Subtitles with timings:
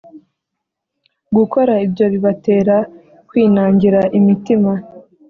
[1.35, 2.77] Gukora ibyo bibatera
[3.27, 4.71] kwinangira imitima,